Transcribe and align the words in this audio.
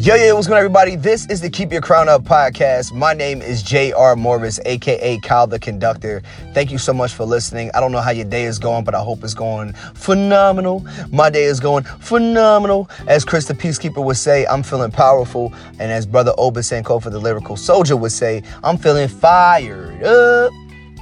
Yo, 0.00 0.14
yo, 0.14 0.32
what's 0.36 0.46
going 0.46 0.56
on, 0.56 0.64
everybody? 0.64 0.94
This 0.94 1.28
is 1.28 1.40
the 1.40 1.50
Keep 1.50 1.72
Your 1.72 1.80
Crown 1.80 2.08
Up 2.08 2.22
podcast. 2.22 2.92
My 2.92 3.12
name 3.12 3.42
is 3.42 3.64
J.R. 3.64 4.14
Morris, 4.14 4.60
aka 4.64 5.18
Kyle 5.18 5.48
the 5.48 5.58
Conductor. 5.58 6.22
Thank 6.54 6.70
you 6.70 6.78
so 6.78 6.92
much 6.92 7.12
for 7.12 7.24
listening. 7.24 7.72
I 7.74 7.80
don't 7.80 7.90
know 7.90 8.00
how 8.00 8.12
your 8.12 8.24
day 8.24 8.44
is 8.44 8.60
going, 8.60 8.84
but 8.84 8.94
I 8.94 9.00
hope 9.00 9.24
it's 9.24 9.34
going 9.34 9.72
phenomenal. 9.94 10.86
My 11.10 11.30
day 11.30 11.42
is 11.42 11.58
going 11.58 11.82
phenomenal. 11.82 12.88
As 13.08 13.24
Chris 13.24 13.46
the 13.46 13.54
Peacekeeper 13.54 14.02
would 14.02 14.16
say, 14.16 14.46
I'm 14.46 14.62
feeling 14.62 14.92
powerful. 14.92 15.52
And 15.80 15.90
as 15.90 16.06
Brother 16.06 16.32
Oba 16.38 16.60
Sankofa 16.60 17.10
the 17.10 17.18
Lyrical 17.18 17.56
Soldier 17.56 17.96
would 17.96 18.12
say, 18.12 18.44
I'm 18.62 18.78
feeling 18.78 19.08
fired 19.08 20.04
up. 20.04 20.52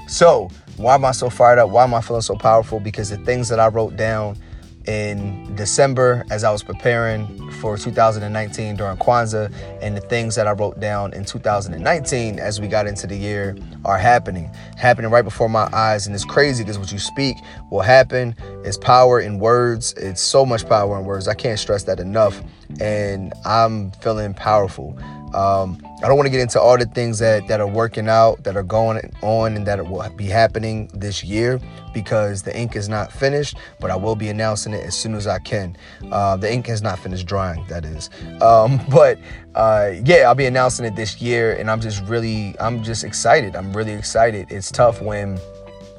So, 0.09 0.49
why 0.79 0.95
am 0.95 1.05
I 1.05 1.13
so 1.13 1.29
fired 1.29 1.59
up? 1.59 1.69
Why 1.69 1.85
am 1.85 1.93
I 1.93 2.01
feeling 2.01 2.23
so 2.23 2.35
powerful? 2.35 2.81
Because 2.81 3.11
the 3.11 3.19
things 3.19 3.51
that 3.51 3.61
I 3.61 3.69
wrote 3.69 3.97
down 3.97 4.39
in 4.87 5.55
December 5.57 6.25
as 6.31 6.45
I 6.45 6.53
was 6.53 6.63
preparing 6.63 7.51
for 7.53 7.77
2019 7.77 8.77
during 8.77 8.97
Kwanzaa, 8.97 9.53
and 9.81 9.97
the 9.97 10.01
things 10.01 10.35
that 10.37 10.47
I 10.47 10.53
wrote 10.53 10.79
down 10.81 11.13
in 11.13 11.25
2019 11.25 12.39
as 12.39 12.61
we 12.61 12.69
got 12.69 12.87
into 12.87 13.07
the 13.07 13.17
year 13.17 13.57
are 13.85 13.99
happening, 13.99 14.51
happening 14.77 15.11
right 15.11 15.25
before 15.25 15.49
my 15.49 15.69
eyes. 15.73 16.07
And 16.07 16.15
it's 16.15 16.25
crazy 16.25 16.63
because 16.63 16.79
what 16.79 16.93
you 16.93 16.99
speak 16.99 17.37
will 17.71 17.81
happen. 17.81 18.35
It's 18.65 18.79
power 18.79 19.21
in 19.21 19.39
words. 19.39 19.93
It's 19.95 20.23
so 20.23 20.47
much 20.47 20.69
power 20.69 20.99
in 20.99 21.05
words. 21.05 21.29
I 21.29 21.35
can't 21.35 21.59
stress 21.59 21.85
that 21.85 22.01
enough. 22.01 22.41
And 22.81 23.33
I'm 23.45 23.91
feeling 23.93 24.35
powerful. 24.35 24.99
Um, 25.35 25.81
I 26.03 26.09
don't 26.09 26.17
want 26.17 26.27
to 26.27 26.31
get 26.31 26.41
into 26.41 26.61
all 26.61 26.77
the 26.79 26.87
things 26.87 27.19
that, 27.19 27.47
that 27.49 27.61
are 27.61 27.67
working 27.67 28.09
out, 28.09 28.45
that 28.45 28.57
are 28.57 28.63
going 28.63 29.13
on, 29.23 29.57
and 29.57 29.67
that 29.67 29.87
will 29.89 30.09
be 30.11 30.27
happening 30.27 30.91
this 30.95 31.25
year 31.25 31.61
because 31.93 32.43
the 32.43 32.57
ink 32.57 32.77
is 32.77 32.89
not 32.89 33.11
finished, 33.11 33.57
but 33.81 33.91
I 33.91 33.97
will 33.97 34.17
be 34.17 34.29
announcing 34.29 34.75
it 34.75 34.85
as 34.85 34.95
soon 34.95 35.15
as 35.15 35.27
I 35.27 35.39
can. 35.39 35.77
Uh, 36.13 36.37
the 36.37 36.53
ink 36.53 36.67
has 36.67 36.83
not 36.83 36.99
finished 36.99 37.27
drying, 37.27 37.65
that 37.69 37.85
is. 37.85 38.11
Um, 38.43 38.81
but 38.91 39.19
uh, 39.55 39.93
yeah, 40.05 40.29
I'll 40.29 40.35
be 40.35 40.47
announcing 40.47 40.85
it 40.85 40.97
this 40.97 41.21
year, 41.21 41.55
and 41.55 41.71
I'm 41.71 41.81
just 41.81 42.03
really, 42.05 42.55
I'm 42.61 42.83
just 42.83 43.03
excited. 43.03 43.57
I'm 43.57 43.73
really 43.73 43.95
excited. 43.95 44.47
It's 44.51 44.71
tough 44.71 45.01
when 45.01 45.39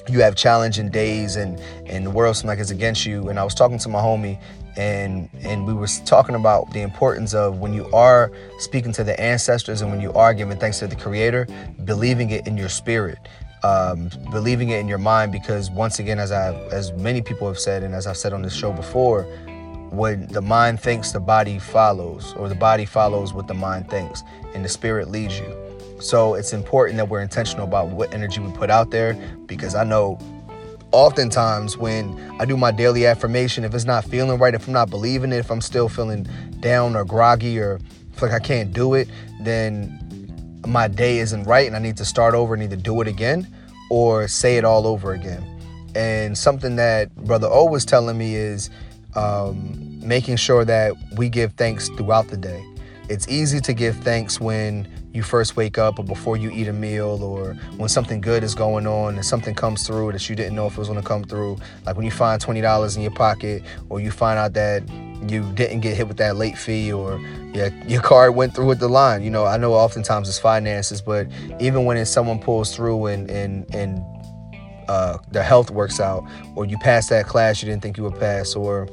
you 0.09 0.21
have 0.21 0.35
challenging 0.35 0.89
days 0.89 1.35
and 1.35 1.59
and 1.85 2.05
the 2.05 2.11
world 2.11 2.35
seems 2.35 2.45
like 2.45 2.59
it's 2.59 2.71
against 2.71 3.05
you. 3.05 3.29
And 3.29 3.39
I 3.39 3.43
was 3.43 3.53
talking 3.53 3.77
to 3.79 3.89
my 3.89 3.99
homie 3.99 4.39
and 4.77 5.27
and 5.41 5.65
we 5.65 5.73
were 5.73 5.87
talking 6.05 6.35
about 6.35 6.71
the 6.71 6.81
importance 6.81 7.33
of 7.33 7.59
when 7.59 7.73
you 7.73 7.85
are 7.91 8.31
speaking 8.59 8.91
to 8.93 9.03
the 9.03 9.19
ancestors 9.19 9.81
and 9.81 9.91
when 9.91 9.99
you 9.99 10.13
are 10.13 10.33
giving 10.33 10.57
thanks 10.57 10.79
to 10.79 10.87
the 10.87 10.95
creator 10.95 11.47
believing 11.83 12.29
it 12.29 12.47
in 12.47 12.55
your 12.55 12.69
spirit 12.69 13.17
um, 13.63 14.09
believing 14.31 14.69
it 14.69 14.79
in 14.79 14.87
your 14.87 14.99
mind 14.99 15.31
because 15.31 15.71
once 15.71 15.97
again 15.99 16.19
as 16.19 16.31
i 16.31 16.53
as 16.71 16.93
many 16.93 17.21
people 17.21 17.47
have 17.47 17.59
said 17.59 17.81
and 17.83 17.95
as 17.95 18.05
i've 18.05 18.17
said 18.17 18.33
on 18.33 18.43
this 18.43 18.53
show 18.53 18.71
before 18.71 19.23
when 19.89 20.27
the 20.27 20.41
mind 20.41 20.79
thinks 20.79 21.11
the 21.11 21.19
body 21.19 21.57
follows 21.57 22.33
or 22.37 22.47
the 22.47 22.55
body 22.55 22.85
follows 22.85 23.33
what 23.33 23.47
the 23.47 23.53
mind 23.53 23.89
thinks 23.89 24.23
and 24.53 24.63
the 24.63 24.69
spirit 24.69 25.09
leads 25.09 25.39
you 25.39 25.55
so 25.99 26.35
it's 26.35 26.53
important 26.53 26.97
that 26.97 27.09
we're 27.09 27.21
intentional 27.21 27.65
about 27.65 27.87
what 27.87 28.13
energy 28.13 28.39
we 28.39 28.51
put 28.51 28.69
out 28.69 28.91
there 28.91 29.17
because 29.47 29.75
i 29.75 29.83
know 29.83 30.19
oftentimes 30.91 31.77
when 31.77 32.17
I 32.39 32.45
do 32.45 32.55
my 32.55 32.71
daily 32.71 33.05
affirmation, 33.05 33.63
if 33.63 33.73
it's 33.73 33.85
not 33.85 34.05
feeling 34.05 34.39
right, 34.39 34.53
if 34.53 34.67
I'm 34.67 34.73
not 34.73 34.89
believing 34.89 35.31
it, 35.33 35.37
if 35.37 35.51
I'm 35.51 35.61
still 35.61 35.89
feeling 35.89 36.27
down 36.59 36.95
or 36.95 37.03
groggy 37.03 37.59
or 37.59 37.79
like 38.21 38.31
I 38.31 38.39
can't 38.39 38.73
do 38.73 38.93
it, 38.93 39.09
then 39.41 40.61
my 40.65 40.87
day 40.87 41.19
isn't 41.19 41.43
right 41.43 41.67
and 41.67 41.75
I 41.75 41.79
need 41.79 41.97
to 41.97 42.05
start 42.05 42.33
over 42.33 42.53
and 42.53 42.63
either 42.63 42.75
do 42.75 42.99
it 43.01 43.07
again 43.07 43.47
or 43.89 44.27
say 44.27 44.57
it 44.57 44.65
all 44.65 44.87
over 44.87 45.13
again. 45.13 45.43
And 45.95 46.37
something 46.37 46.75
that 46.75 47.15
Brother 47.15 47.47
O 47.47 47.65
was 47.65 47.85
telling 47.85 48.17
me 48.17 48.35
is 48.35 48.69
um, 49.15 49.99
making 50.05 50.35
sure 50.37 50.65
that 50.65 50.93
we 51.15 51.29
give 51.29 51.53
thanks 51.53 51.89
throughout 51.89 52.27
the 52.27 52.37
day. 52.37 52.63
It's 53.09 53.27
easy 53.27 53.59
to 53.61 53.73
give 53.73 53.95
thanks 53.97 54.39
when 54.39 54.87
you 55.17 55.23
first 55.23 55.57
wake 55.57 55.79
up 55.79 55.97
or 55.97 56.05
before 56.05 56.37
you 56.37 56.51
eat 56.51 56.67
a 56.67 56.73
meal 56.73 57.23
or 57.23 57.55
when 57.77 57.89
something 57.89 58.21
good 58.21 58.43
is 58.43 58.53
going 58.53 58.85
on 58.85 59.15
and 59.15 59.25
something 59.25 59.55
comes 59.55 59.85
through 59.85 60.11
that 60.11 60.29
you 60.29 60.35
didn't 60.35 60.55
know 60.55 60.67
if 60.67 60.73
it 60.73 60.77
was 60.77 60.87
going 60.87 61.01
to 61.01 61.05
come 61.05 61.23
through. 61.23 61.57
Like 61.85 61.95
when 61.95 62.05
you 62.05 62.11
find 62.11 62.39
$20 62.39 62.95
in 62.95 63.01
your 63.01 63.11
pocket 63.11 63.63
or 63.89 63.99
you 63.99 64.11
find 64.11 64.37
out 64.37 64.53
that 64.53 64.87
you 65.27 65.41
didn't 65.53 65.79
get 65.79 65.97
hit 65.97 66.07
with 66.07 66.17
that 66.17 66.35
late 66.35 66.55
fee 66.55 66.93
or 66.93 67.19
your, 67.53 67.69
your 67.87 68.01
card 68.01 68.35
went 68.35 68.53
through 68.53 68.67
with 68.67 68.79
the 68.79 68.87
line 68.87 69.23
you 69.23 69.31
know 69.31 69.45
i 69.45 69.57
know 69.57 69.73
oftentimes 69.73 70.29
it's 70.29 70.37
finances 70.37 71.01
but 71.01 71.25
even 71.59 71.85
when 71.85 71.97
it's 71.97 72.11
someone 72.11 72.37
pulls 72.37 72.75
through 72.75 73.07
and 73.07 73.27
and 73.31 73.65
and 73.73 73.99
uh, 74.87 75.17
health 75.33 75.71
works 75.71 75.99
out 75.99 76.23
or 76.55 76.65
you 76.65 76.77
pass 76.77 77.09
that 77.09 77.25
class 77.25 77.63
you 77.63 77.67
didn't 77.67 77.81
think 77.81 77.97
you 77.97 78.03
would 78.03 78.17
pass 78.19 78.55
or 78.55 78.87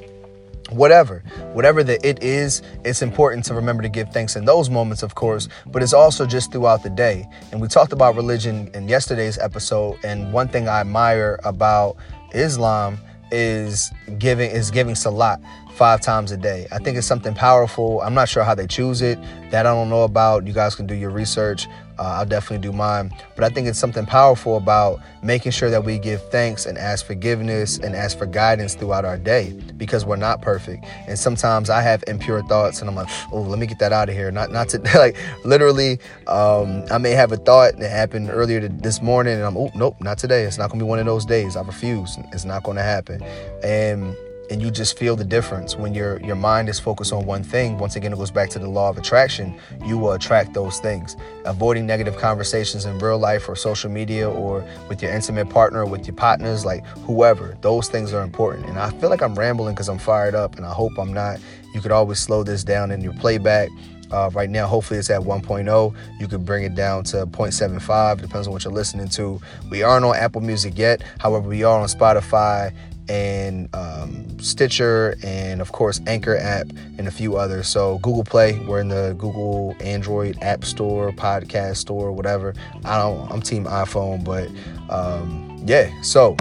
whatever 0.71 1.23
whatever 1.53 1.85
the 1.85 2.05
it 2.07 2.23
is 2.23 2.63
it's 2.85 3.03
important 3.03 3.45
to 3.45 3.55
remember 3.55 3.83
to 3.83 3.89
give 3.89 4.11
thanks 4.13 4.35
in 4.35 4.45
those 4.45 4.71
moments 4.71 5.03
of 5.03 5.15
course 5.15 5.49
but 5.67 5.83
it's 5.83 5.93
also 5.93 6.27
just 6.27 6.53
throughout 6.53 6.83
the 6.83 6.91
day. 6.91 7.29
And 7.53 7.61
we 7.61 7.69
talked 7.69 7.93
about 7.93 8.15
religion 8.17 8.71
in 8.75 8.89
yesterday's 8.89 9.39
episode 9.39 9.99
and 10.05 10.33
one 10.33 10.49
thing 10.49 10.69
i 10.69 10.81
admire 10.81 11.39
about 11.45 11.97
islam 12.33 12.99
is 13.31 13.91
giving 14.19 14.51
is 14.51 14.71
giving 14.71 14.95
salat 14.95 15.41
five 15.75 16.01
times 16.01 16.31
a 16.31 16.37
day. 16.37 16.67
I 16.73 16.79
think 16.79 16.97
it's 16.97 17.07
something 17.07 17.35
powerful. 17.35 18.01
I'm 18.03 18.15
not 18.15 18.29
sure 18.29 18.45
how 18.45 18.55
they 18.55 18.67
choose 18.67 19.03
it. 19.03 19.19
That 19.51 19.67
I 19.67 19.75
don't 19.75 19.91
know 19.91 20.05
about. 20.05 20.47
You 20.47 20.53
guys 20.53 20.75
can 20.75 20.87
do 20.87 20.95
your 20.95 21.11
research. 21.11 21.67
Uh, 21.99 22.03
I'll 22.19 22.27
definitely 22.27 22.59
do 22.59 22.73
mine. 22.73 23.13
But 23.37 23.45
I 23.45 23.49
think 23.51 23.69
it's 23.69 23.79
something 23.79 24.05
powerful 24.05 24.57
about 24.57 25.01
making 25.23 25.53
sure 25.53 25.71
that 25.71 25.85
we 25.85 25.99
give 25.99 26.29
thanks 26.31 26.67
and 26.67 26.77
ask 26.77 27.07
forgiveness 27.07 27.79
and 27.79 27.95
ask 27.95 28.19
for 28.19 28.27
guidance 28.27 28.75
throughout 28.75 29.05
our 29.05 29.17
day 29.17 29.53
because 29.77 30.05
we're 30.05 30.17
not 30.17 30.43
perfect. 30.43 30.85
And 31.07 31.19
sometimes 31.19 31.71
I 31.71 31.83
have 31.83 32.03
impure 32.09 32.43
thoughts 32.43 32.81
and 32.81 32.91
I'm 32.91 32.97
like, 32.97 33.09
oh, 33.33 33.43
let 33.43 33.59
me 33.59 33.67
get 33.67 33.79
that 33.79 33.93
out 33.93 34.09
of 34.09 34.15
here. 34.15 34.31
Not 34.33 34.51
not 34.51 34.69
to 34.71 34.79
like 34.95 35.17
literally. 35.45 35.99
Um, 36.27 36.85
I 36.91 36.99
may 36.99 37.13
have 37.13 37.31
a 37.33 37.37
thought 37.37 37.79
that 37.79 37.91
happened 37.91 38.31
earlier 38.31 38.67
this 38.67 39.01
morning 39.03 39.35
and 39.35 39.45
I'm, 39.45 39.57
oh, 39.57 39.71
nope, 39.75 39.97
not 40.01 40.19
today. 40.19 40.43
It's 40.45 40.59
not 40.59 40.71
gonna 40.71 40.83
be 40.83 40.89
one 40.89 40.99
of 40.99 41.07
those 41.07 41.25
days. 41.25 41.57
I 41.57 41.63
refuse. 41.63 42.19
It's 42.33 42.45
not 42.45 42.65
gonna 42.65 42.83
happen. 42.83 43.23
And 43.63 44.17
and 44.51 44.61
you 44.61 44.71
just 44.71 44.99
feel 44.99 45.17
the 45.17 45.25
difference 45.25 45.77
when 45.77 45.95
your 45.95 46.21
your 46.21 46.37
mind 46.37 46.69
is 46.69 46.79
focused 46.79 47.13
on 47.13 47.25
one 47.25 47.43
thing 47.43 47.79
once 47.79 47.97
again 47.97 48.13
it 48.13 48.17
goes 48.17 48.31
back 48.31 48.51
to 48.51 48.59
the 48.59 48.69
law 48.69 48.91
of 48.91 48.99
attraction 48.99 49.55
you 49.85 49.97
will 49.97 50.13
attract 50.13 50.53
those 50.55 50.79
things 50.81 51.17
avoiding 51.47 51.87
negative 51.87 52.17
conversations 52.17 52.85
in 52.85 52.99
real 52.99 53.19
life 53.19 53.49
or 53.49 53.57
social 53.57 53.91
media 53.91 54.29
or 54.29 54.65
with 54.89 55.03
your 55.03 55.13
intimate 55.13 55.49
partner 55.49 55.87
with 55.87 56.07
your 56.07 56.17
partners 56.17 56.65
like 56.65 56.85
whoever 57.07 57.57
those 57.63 57.89
things 57.89 58.13
are 58.13 58.23
important 58.23 58.67
and 58.67 58.79
i 58.79 58.91
feel 58.99 59.11
like 59.11 59.23
i'm 59.23 59.35
rambling 59.35 59.75
because 59.75 59.89
i'm 59.89 59.99
fired 59.99 60.35
up 60.35 60.57
and 60.57 60.67
i 60.67 60.73
hope 60.73 60.93
i'm 60.99 61.13
not 61.13 61.39
you 61.75 61.81
could 61.81 61.93
always 61.93 62.19
slow 62.19 62.43
this 62.43 62.63
down 62.63 62.91
in 62.91 63.01
your 63.01 63.15
playback 63.15 63.69
uh, 64.11 64.31
right 64.33 64.49
now, 64.49 64.67
hopefully 64.67 65.01
it's 65.01 65.11
at 65.11 65.21
1.0. 65.21 65.95
You 66.21 66.29
could 66.29 66.45
bring 66.45 66.63
it 66.63 66.77
down 66.77 67.03
to 67.05 67.27
0.75, 67.27 68.21
depends 68.21 68.47
on 68.47 68.53
what 68.53 68.63
you're 68.63 68.73
listening 68.73 69.09
to. 69.09 69.41
We 69.71 69.83
aren't 69.83 70.05
on 70.05 70.15
Apple 70.15 70.41
Music 70.41 70.79
yet. 70.79 71.03
However, 71.19 71.49
we 71.49 71.65
are 71.65 71.81
on 71.81 71.89
Spotify 71.89 72.73
and 73.09 73.69
um, 73.75 74.39
Stitcher, 74.39 75.17
and 75.23 75.61
of 75.61 75.73
course 75.73 76.01
Anchor 76.07 76.37
app, 76.37 76.69
and 76.99 77.07
a 77.07 77.11
few 77.11 77.37
others. 77.37 77.69
So 77.69 77.99
Google 77.99 78.25
Play, 78.25 78.59
we're 78.61 78.81
in 78.81 78.89
the 78.89 79.15
Google 79.19 79.77
Android 79.81 80.39
App 80.43 80.65
Store, 80.65 81.11
Podcast 81.13 81.77
Store, 81.77 82.13
whatever. 82.13 82.55
I 82.85 82.99
don't, 82.99 83.31
I'm 83.31 83.43
Team 83.43 83.65
iPhone, 83.65 84.25
but 84.25 84.49
um, 84.95 85.63
yeah. 85.67 85.91
So 86.03 86.37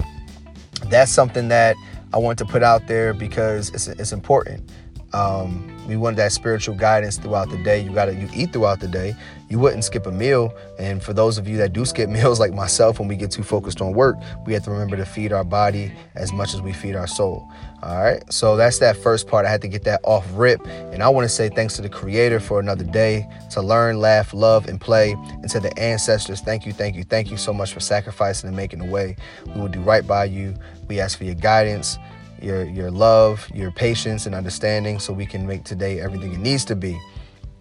that's 0.86 1.10
something 1.10 1.48
that 1.48 1.76
I 2.12 2.18
want 2.18 2.38
to 2.38 2.44
put 2.44 2.62
out 2.62 2.86
there 2.86 3.12
because 3.12 3.70
it's 3.70 3.88
it's 3.88 4.12
important. 4.12 4.70
Um, 5.12 5.73
we 5.86 5.96
want 5.96 6.16
that 6.16 6.32
spiritual 6.32 6.74
guidance 6.74 7.18
throughout 7.18 7.50
the 7.50 7.58
day. 7.58 7.80
You 7.80 7.92
gotta 7.92 8.14
you 8.14 8.28
eat 8.34 8.52
throughout 8.52 8.80
the 8.80 8.88
day. 8.88 9.14
You 9.48 9.58
wouldn't 9.58 9.84
skip 9.84 10.06
a 10.06 10.10
meal. 10.10 10.54
And 10.78 11.02
for 11.02 11.12
those 11.12 11.38
of 11.38 11.46
you 11.46 11.56
that 11.58 11.72
do 11.72 11.84
skip 11.84 12.08
meals 12.18 12.40
like 12.40 12.52
myself 12.52 12.98
when 12.98 13.08
we 13.08 13.16
get 13.16 13.30
too 13.30 13.42
focused 13.42 13.80
on 13.80 13.92
work, 13.92 14.16
we 14.46 14.52
have 14.54 14.64
to 14.64 14.70
remember 14.70 14.96
to 14.96 15.04
feed 15.04 15.32
our 15.32 15.44
body 15.44 15.92
as 16.14 16.32
much 16.32 16.54
as 16.54 16.62
we 16.62 16.72
feed 16.72 16.96
our 16.96 17.06
soul. 17.06 17.48
All 17.82 18.02
right. 18.02 18.22
So 18.32 18.56
that's 18.56 18.78
that 18.78 18.96
first 18.96 19.28
part. 19.28 19.44
I 19.44 19.50
had 19.50 19.60
to 19.60 19.68
get 19.68 19.84
that 19.84 20.00
off 20.04 20.26
rip. 20.32 20.66
And 20.66 21.02
I 21.02 21.08
want 21.10 21.26
to 21.26 21.28
say 21.28 21.50
thanks 21.50 21.76
to 21.76 21.82
the 21.82 21.90
creator 21.90 22.40
for 22.40 22.58
another 22.58 22.84
day 22.84 23.28
to 23.50 23.60
learn, 23.60 24.00
laugh, 24.00 24.32
love, 24.32 24.68
and 24.68 24.80
play. 24.80 25.12
And 25.12 25.50
to 25.50 25.60
the 25.60 25.78
ancestors, 25.78 26.40
thank 26.40 26.64
you, 26.64 26.72
thank 26.72 26.96
you, 26.96 27.04
thank 27.04 27.30
you 27.30 27.36
so 27.36 27.52
much 27.52 27.74
for 27.74 27.80
sacrificing 27.80 28.48
and 28.48 28.56
making 28.56 28.80
a 28.80 28.86
way. 28.86 29.16
We 29.54 29.60
will 29.60 29.68
do 29.68 29.80
right 29.80 30.06
by 30.06 30.24
you. 30.24 30.54
We 30.88 30.98
ask 30.98 31.18
for 31.18 31.24
your 31.24 31.34
guidance 31.34 31.98
your 32.44 32.64
your 32.64 32.90
love, 32.90 33.48
your 33.54 33.70
patience 33.70 34.26
and 34.26 34.34
understanding 34.34 34.98
so 34.98 35.12
we 35.12 35.26
can 35.26 35.46
make 35.46 35.64
today 35.64 36.00
everything 36.00 36.32
it 36.32 36.40
needs 36.40 36.64
to 36.66 36.76
be. 36.76 36.98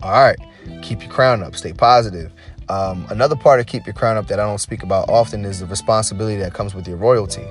All 0.02 0.12
right. 0.12 0.38
Keep 0.82 1.04
your 1.04 1.12
crown 1.12 1.42
up. 1.42 1.56
Stay 1.56 1.74
positive. 1.74 2.32
Um, 2.70 3.06
another 3.10 3.36
part 3.36 3.60
of 3.60 3.66
keep 3.66 3.86
your 3.86 3.94
crown 3.94 4.18
up 4.18 4.28
that 4.28 4.40
I 4.40 4.46
don't 4.46 4.60
speak 4.60 4.84
about 4.84 5.10
often 5.10 5.46
is 5.46 5.60
the 5.60 5.66
responsibility 5.66 6.38
that 6.38 6.54
comes 6.54 6.76
with 6.76 6.88
your 6.88 6.98
royalty. 6.98 7.46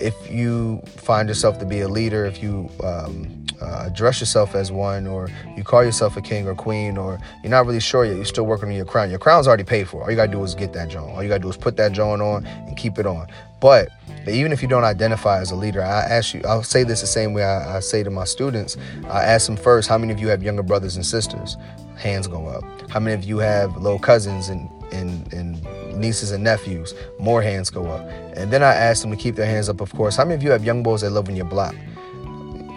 If 0.00 0.30
you 0.30 0.80
find 0.86 1.28
yourself 1.28 1.58
to 1.58 1.66
be 1.66 1.80
a 1.80 1.88
leader, 1.88 2.24
if 2.24 2.40
you 2.40 2.70
um, 2.84 3.46
uh, 3.60 3.84
address 3.86 4.20
yourself 4.20 4.54
as 4.54 4.70
one, 4.70 5.08
or 5.08 5.28
you 5.56 5.64
call 5.64 5.84
yourself 5.84 6.16
a 6.16 6.20
king 6.20 6.46
or 6.46 6.54
queen, 6.54 6.96
or 6.96 7.18
you're 7.42 7.50
not 7.50 7.66
really 7.66 7.80
sure 7.80 8.04
yet, 8.04 8.14
you're 8.14 8.24
still 8.24 8.46
working 8.46 8.68
on 8.68 8.74
your 8.76 8.84
crown. 8.84 9.10
Your 9.10 9.18
crown's 9.18 9.48
already 9.48 9.64
paid 9.64 9.88
for. 9.88 10.02
All 10.04 10.10
you 10.10 10.16
gotta 10.16 10.30
do 10.30 10.42
is 10.44 10.54
get 10.54 10.72
that 10.74 10.88
joint. 10.88 11.10
All 11.10 11.22
you 11.22 11.28
gotta 11.28 11.40
do 11.40 11.48
is 11.48 11.56
put 11.56 11.76
that 11.78 11.92
joint 11.92 12.22
on 12.22 12.46
and 12.46 12.76
keep 12.76 12.98
it 12.98 13.06
on. 13.06 13.26
But 13.60 13.88
even 14.26 14.52
if 14.52 14.62
you 14.62 14.68
don't 14.68 14.84
identify 14.84 15.40
as 15.40 15.50
a 15.50 15.56
leader, 15.56 15.82
I 15.82 16.02
ask 16.02 16.34
you, 16.34 16.42
I'll 16.46 16.62
say 16.62 16.84
this 16.84 17.00
the 17.00 17.06
same 17.06 17.32
way 17.32 17.44
I, 17.44 17.76
I 17.76 17.80
say 17.80 18.02
to 18.02 18.10
my 18.10 18.24
students. 18.24 18.76
I 19.08 19.24
ask 19.24 19.46
them 19.46 19.56
first, 19.56 19.88
how 19.88 19.98
many 19.98 20.12
of 20.12 20.20
you 20.20 20.28
have 20.28 20.42
younger 20.42 20.62
brothers 20.62 20.96
and 20.96 21.04
sisters? 21.04 21.56
Hands 21.96 22.26
go 22.26 22.46
up. 22.46 22.62
How 22.90 23.00
many 23.00 23.14
of 23.14 23.24
you 23.24 23.38
have 23.38 23.76
little 23.76 23.98
cousins 23.98 24.48
and, 24.48 24.70
and, 24.92 25.32
and 25.32 25.98
nieces 25.98 26.30
and 26.30 26.44
nephews? 26.44 26.94
More 27.18 27.42
hands 27.42 27.70
go 27.70 27.86
up. 27.86 28.08
And 28.36 28.52
then 28.52 28.62
I 28.62 28.74
ask 28.74 29.02
them 29.02 29.10
to 29.10 29.16
keep 29.16 29.34
their 29.34 29.46
hands 29.46 29.68
up, 29.68 29.80
of 29.80 29.92
course. 29.92 30.16
How 30.16 30.24
many 30.24 30.36
of 30.36 30.42
you 30.42 30.50
have 30.50 30.64
young 30.64 30.82
boys 30.82 31.00
that 31.00 31.10
live 31.10 31.28
on 31.28 31.34
your 31.34 31.46
block? 31.46 31.74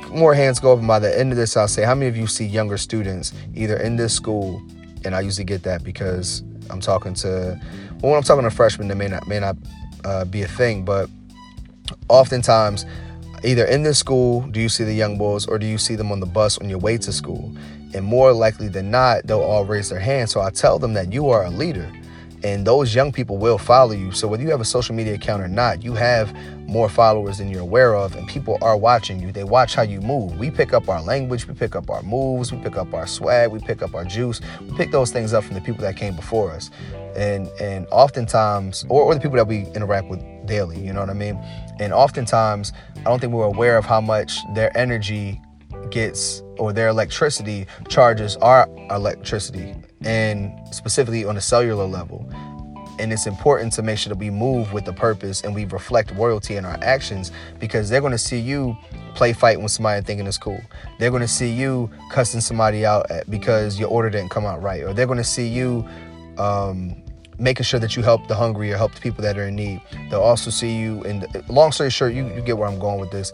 More 0.09 0.33
hands 0.33 0.59
go 0.59 0.73
up. 0.73 0.79
And 0.79 0.87
by 0.87 0.99
the 0.99 1.17
end 1.17 1.31
of 1.31 1.37
this, 1.37 1.55
I'll 1.55 1.67
say, 1.67 1.83
how 1.83 1.93
many 1.93 2.07
of 2.07 2.17
you 2.17 2.27
see 2.27 2.45
younger 2.45 2.77
students 2.77 3.33
either 3.53 3.77
in 3.77 3.95
this 3.95 4.13
school? 4.13 4.61
And 5.05 5.15
I 5.15 5.21
usually 5.21 5.45
get 5.45 5.63
that 5.63 5.83
because 5.83 6.41
I'm 6.69 6.79
talking 6.79 7.13
to, 7.15 7.59
well, 8.01 8.11
when 8.11 8.15
I'm 8.15 8.23
talking 8.23 8.43
to 8.43 8.51
freshmen, 8.51 8.87
that 8.87 8.95
may 8.95 9.07
not 9.07 9.27
may 9.27 9.39
not 9.39 9.55
uh, 10.05 10.25
be 10.25 10.41
a 10.41 10.47
thing, 10.47 10.83
but 10.83 11.09
oftentimes 12.09 12.85
either 13.43 13.65
in 13.65 13.83
this 13.83 13.97
school 13.97 14.41
do 14.51 14.61
you 14.61 14.69
see 14.69 14.83
the 14.83 14.93
young 14.93 15.17
boys 15.17 15.45
or 15.47 15.57
do 15.57 15.65
you 15.65 15.77
see 15.77 15.95
them 15.95 16.11
on 16.11 16.19
the 16.19 16.25
bus 16.25 16.57
on 16.59 16.69
your 16.69 16.79
way 16.79 16.97
to 16.97 17.11
school? 17.11 17.53
And 17.93 18.05
more 18.05 18.31
likely 18.31 18.67
than 18.69 18.91
not 18.91 19.27
they'll 19.27 19.41
all 19.41 19.65
raise 19.65 19.89
their 19.89 19.99
hand 19.99 20.29
so 20.29 20.39
i 20.39 20.49
tell 20.49 20.79
them 20.79 20.93
that 20.93 21.11
you 21.11 21.29
are 21.29 21.43
a 21.43 21.49
leader 21.49 21.91
and 22.43 22.65
those 22.65 22.95
young 22.95 23.11
people 23.11 23.37
will 23.37 23.57
follow 23.57 23.91
you. 23.91 24.11
So 24.11 24.27
whether 24.27 24.43
you 24.43 24.49
have 24.49 24.61
a 24.61 24.65
social 24.65 24.95
media 24.95 25.15
account 25.15 25.41
or 25.41 25.47
not 25.47 25.83
you 25.83 25.93
have 25.93 26.35
more 26.67 26.89
followers 26.89 27.37
than 27.37 27.49
you're 27.49 27.61
aware 27.61 27.95
of 27.95 28.15
and 28.15 28.27
people 28.27 28.57
are 28.61 28.77
watching 28.77 29.19
you. 29.19 29.31
They 29.31 29.43
watch 29.43 29.75
how 29.75 29.81
you 29.83 30.01
move. 30.01 30.37
We 30.37 30.49
pick 30.49 30.73
up 30.73 30.89
our 30.89 31.01
language 31.01 31.47
we 31.47 31.53
pick 31.53 31.75
up 31.75 31.89
our 31.89 32.01
moves 32.01 32.51
we 32.51 32.59
pick 32.59 32.77
up 32.77 32.93
our 32.93 33.07
swag 33.07 33.51
we 33.51 33.59
pick 33.59 33.81
up 33.81 33.93
our 33.93 34.05
juice. 34.05 34.41
We 34.61 34.75
pick 34.77 34.91
those 34.91 35.11
things 35.11 35.33
up 35.33 35.43
from 35.43 35.55
the 35.55 35.61
people 35.61 35.81
that 35.81 35.95
came 35.95 36.15
before 36.15 36.51
us. 36.51 36.69
And 37.15 37.47
and 37.59 37.87
oftentimes 37.91 38.85
or, 38.89 39.03
or 39.03 39.13
the 39.13 39.21
people 39.21 39.37
that 39.37 39.47
we 39.47 39.65
interact 39.75 40.07
with 40.07 40.21
daily 40.47 40.79
you 40.79 40.91
know 40.93 41.01
what 41.01 41.09
i 41.09 41.13
mean? 41.13 41.35
And 41.79 41.93
oftentimes 41.93 42.73
i 42.97 43.03
don't 43.03 43.19
think 43.19 43.33
we're 43.33 43.45
aware 43.45 43.77
of 43.77 43.85
how 43.85 44.01
much 44.01 44.37
their 44.55 44.75
energy 44.77 45.41
gets 45.89 46.41
or 46.57 46.73
their 46.73 46.87
electricity 46.87 47.67
charges 47.89 48.37
our 48.37 48.67
electricity 48.89 49.75
and 50.03 50.53
specifically 50.73 51.25
on 51.25 51.37
a 51.37 51.41
cellular 51.41 51.85
level 51.85 52.25
and 53.01 53.11
it's 53.11 53.25
important 53.25 53.73
to 53.73 53.81
make 53.81 53.97
sure 53.97 54.09
that 54.09 54.19
we 54.19 54.29
move 54.29 54.73
with 54.73 54.85
the 54.85 54.93
purpose 54.93 55.41
and 55.41 55.55
we 55.55 55.65
reflect 55.65 56.11
royalty 56.11 56.55
in 56.55 56.65
our 56.65 56.77
actions 56.83 57.31
because 57.59 57.89
they're 57.89 57.99
going 57.99 58.11
to 58.11 58.17
see 58.17 58.39
you 58.39 58.77
play 59.15 59.33
fight 59.33 59.59
with 59.59 59.71
somebody 59.71 60.03
thinking 60.05 60.27
it's 60.27 60.37
cool. 60.37 60.61
They're 60.99 61.09
going 61.09 61.21
to 61.23 61.27
see 61.27 61.51
you 61.51 61.89
cussing 62.11 62.41
somebody 62.41 62.85
out 62.85 63.07
because 63.27 63.79
your 63.79 63.89
order 63.89 64.11
didn't 64.11 64.29
come 64.29 64.45
out 64.45 64.61
right, 64.61 64.83
or 64.83 64.93
they're 64.93 65.07
going 65.07 65.17
to 65.17 65.23
see 65.23 65.47
you 65.47 65.87
um, 66.37 67.01
making 67.39 67.63
sure 67.63 67.79
that 67.79 67.95
you 67.95 68.03
help 68.03 68.27
the 68.27 68.35
hungry 68.35 68.71
or 68.71 68.77
help 68.77 68.93
the 68.93 69.01
people 69.01 69.23
that 69.23 69.37
are 69.37 69.47
in 69.47 69.55
need. 69.55 69.81
They'll 70.09 70.21
also 70.21 70.51
see 70.51 70.77
you 70.77 71.03
And 71.03 71.25
long 71.49 71.71
story 71.71 71.89
short, 71.89 72.13
you, 72.13 72.27
you 72.27 72.41
get 72.41 72.57
where 72.57 72.67
I'm 72.67 72.79
going 72.79 72.99
with 72.99 73.11
this 73.11 73.33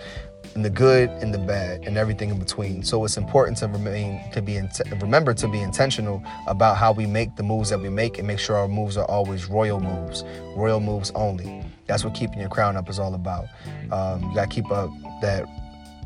in 0.58 0.64
the 0.64 0.70
good 0.70 1.10
and 1.22 1.34
the 1.34 1.38
bad 1.38 1.86
and 1.86 1.98
everything 1.98 2.30
in 2.30 2.40
between. 2.40 2.84
So 2.84 3.06
it's 3.06 3.16
important 3.16 3.58
to 3.60 3.68
remain 3.68 4.20
to 4.32 4.42
be 4.42 4.58
in, 4.58 4.70
remember 5.00 5.34
to 5.36 5.48
be 5.48 5.62
intentional 5.62 6.22
about 6.48 6.78
how 6.78 6.92
we 6.92 7.06
make 7.06 7.36
the 7.36 7.44
moves 7.44 7.70
that 7.70 7.80
we 7.80 7.90
make 7.90 8.18
and 8.18 8.28
make 8.28 8.40
sure 8.40 8.58
our 8.58 8.68
moves 8.68 8.98
are 8.98 9.06
always 9.06 9.46
royal 9.46 9.80
moves, 9.80 10.24
royal 10.56 10.80
moves 10.80 11.12
only. 11.14 11.64
That's 11.86 12.04
what 12.04 12.16
keeping 12.16 12.40
your 12.40 12.50
crown 12.50 12.76
up 12.76 12.90
is 12.90 12.98
all 13.00 13.14
about. 13.14 13.46
Um, 13.92 14.24
you 14.24 14.36
gotta 14.36 14.50
keep 14.50 14.70
up 14.72 14.90
that 15.22 15.46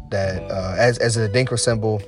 that 0.09 0.43
uh, 0.51 0.75
as 0.77 0.97
as 0.97 1.15
Adinkra 1.17 1.57
symbol 1.57 2.01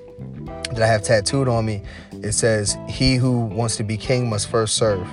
that 0.72 0.82
I 0.82 0.88
have 0.88 1.02
tattooed 1.02 1.48
on 1.48 1.66
me. 1.66 1.82
It 2.12 2.34
says, 2.34 2.78
"He 2.90 3.16
who 3.16 3.46
wants 3.46 3.78
to 3.78 3.84
be 3.84 3.98
king 3.98 4.30
must 4.30 4.50
first 4.50 4.76
serve." 4.76 5.08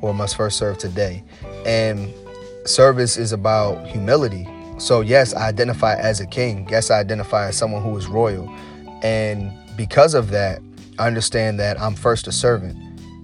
or 0.00 0.14
must 0.14 0.36
first 0.36 0.58
serve 0.58 0.78
today. 0.78 1.24
And 1.66 2.12
service 2.64 3.16
is 3.16 3.32
about 3.32 3.86
humility. 3.86 4.46
So, 4.78 5.00
yes, 5.00 5.34
I 5.34 5.48
identify 5.48 5.94
as 5.96 6.20
a 6.20 6.26
king. 6.26 6.66
Yes, 6.70 6.90
I 6.90 6.98
identify 6.98 7.48
as 7.48 7.56
someone 7.56 7.82
who 7.82 7.96
is 7.96 8.06
royal. 8.06 8.48
And 9.02 9.52
because 9.76 10.14
of 10.14 10.30
that, 10.30 10.60
I 10.98 11.06
understand 11.06 11.58
that 11.60 11.80
I'm 11.80 11.94
first 11.94 12.26
a 12.26 12.32
servant. 12.32 12.76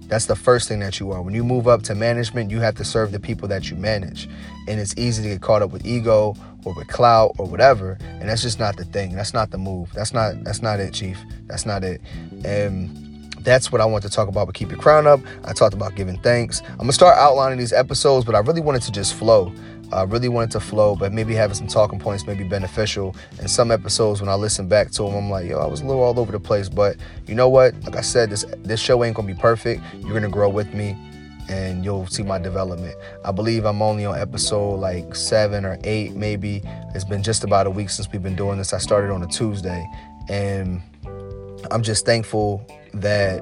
That's 0.07 0.27
the 0.27 0.35
first 0.35 0.67
thing 0.67 0.79
that 0.79 0.99
you 0.99 1.11
are. 1.11 1.21
When 1.21 1.33
you 1.33 1.43
move 1.43 1.67
up 1.67 1.81
to 1.83 1.95
management, 1.95 2.51
you 2.51 2.59
have 2.59 2.75
to 2.75 2.85
serve 2.85 3.11
the 3.11 3.19
people 3.19 3.47
that 3.47 3.71
you 3.71 3.75
manage. 3.75 4.29
And 4.67 4.79
it's 4.79 4.95
easy 4.97 5.23
to 5.23 5.29
get 5.29 5.41
caught 5.41 5.61
up 5.61 5.71
with 5.71 5.85
ego 5.85 6.35
or 6.63 6.73
with 6.73 6.87
clout 6.87 7.33
or 7.37 7.47
whatever. 7.47 7.97
And 8.01 8.29
that's 8.29 8.41
just 8.41 8.59
not 8.59 8.77
the 8.77 8.85
thing. 8.85 9.15
That's 9.15 9.33
not 9.33 9.51
the 9.51 9.57
move. 9.57 9.91
That's 9.93 10.13
not 10.13 10.43
that's 10.43 10.61
not 10.61 10.79
it, 10.79 10.93
Chief. 10.93 11.17
That's 11.47 11.65
not 11.65 11.83
it. 11.83 12.01
And 12.43 12.95
that's 13.39 13.71
what 13.71 13.81
I 13.81 13.85
want 13.85 14.03
to 14.03 14.09
talk 14.09 14.27
about 14.27 14.47
But 14.47 14.55
Keep 14.55 14.71
Your 14.71 14.79
Crown 14.79 15.07
Up. 15.07 15.19
I 15.43 15.53
talked 15.53 15.73
about 15.73 15.95
giving 15.95 16.19
thanks. 16.19 16.61
I'm 16.79 16.87
to 16.87 16.93
start 16.93 17.17
outlining 17.17 17.59
these 17.59 17.73
episodes, 17.73 18.25
but 18.25 18.35
I 18.35 18.39
really 18.39 18.61
wanted 18.61 18.81
to 18.83 18.91
just 18.91 19.13
flow. 19.13 19.53
I 19.91 20.03
really 20.03 20.29
wanted 20.29 20.51
to 20.51 20.59
flow, 20.59 20.95
but 20.95 21.13
maybe 21.13 21.33
having 21.35 21.55
some 21.55 21.67
talking 21.67 21.99
points 21.99 22.25
may 22.25 22.33
be 22.33 22.43
beneficial. 22.43 23.15
And 23.39 23.49
some 23.49 23.71
episodes, 23.71 24.19
when 24.19 24.29
I 24.29 24.35
listen 24.35 24.67
back 24.67 24.91
to 24.91 25.03
them, 25.03 25.15
I'm 25.15 25.29
like, 25.29 25.47
yo, 25.47 25.59
I 25.59 25.67
was 25.67 25.81
a 25.81 25.85
little 25.85 26.01
all 26.01 26.19
over 26.19 26.31
the 26.31 26.39
place. 26.39 26.69
But 26.69 26.97
you 27.27 27.35
know 27.35 27.49
what? 27.49 27.73
Like 27.83 27.95
I 27.95 28.01
said, 28.01 28.29
this 28.29 28.45
this 28.59 28.79
show 28.79 29.03
ain't 29.03 29.15
gonna 29.15 29.27
be 29.27 29.39
perfect. 29.39 29.81
You're 29.99 30.13
gonna 30.13 30.29
grow 30.29 30.49
with 30.49 30.73
me, 30.73 30.97
and 31.49 31.83
you'll 31.83 32.07
see 32.07 32.23
my 32.23 32.39
development. 32.39 32.95
I 33.23 33.31
believe 33.31 33.65
I'm 33.65 33.81
only 33.81 34.05
on 34.05 34.17
episode 34.17 34.79
like 34.79 35.15
seven 35.15 35.65
or 35.65 35.77
eight, 35.83 36.15
maybe. 36.15 36.61
It's 36.93 37.05
been 37.05 37.23
just 37.23 37.43
about 37.43 37.67
a 37.67 37.71
week 37.71 37.89
since 37.89 38.11
we've 38.11 38.23
been 38.23 38.35
doing 38.35 38.57
this. 38.57 38.73
I 38.73 38.79
started 38.79 39.11
on 39.11 39.21
a 39.23 39.27
Tuesday, 39.27 39.87
and 40.29 40.81
I'm 41.71 41.83
just 41.83 42.05
thankful 42.05 42.65
that 42.93 43.41